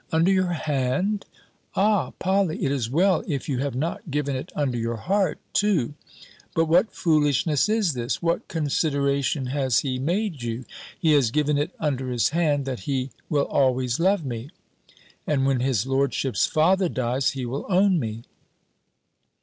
"Under 0.11 0.31
your 0.31 0.53
hand! 0.53 1.27
Ah! 1.75 2.09
Polly, 2.17 2.65
it 2.65 2.71
is 2.71 2.89
well 2.89 3.23
if 3.27 3.47
you 3.47 3.59
have 3.59 3.75
not 3.75 4.09
given 4.09 4.35
it 4.35 4.51
under 4.55 4.75
your 4.79 4.95
heart 4.95 5.37
too. 5.53 5.93
But 6.55 6.65
what 6.65 6.91
foolishness 6.91 7.69
is 7.69 7.93
this! 7.93 8.19
What 8.19 8.47
consideration 8.47 9.45
has 9.53 9.81
he 9.81 9.99
made 9.99 10.41
you?" 10.41 10.65
"He 10.97 11.11
has 11.11 11.29
given 11.29 11.59
it 11.59 11.75
under 11.79 12.09
his 12.09 12.29
hand, 12.29 12.65
that 12.65 12.79
he 12.89 13.11
will 13.29 13.45
always 13.45 13.99
love 13.99 14.25
me; 14.25 14.49
and 15.27 15.45
when 15.45 15.59
his 15.59 15.85
lordship's 15.85 16.47
father 16.47 16.89
dies, 16.89 17.29
he 17.37 17.45
will 17.45 17.67
own 17.69 17.99
me." 17.99 18.23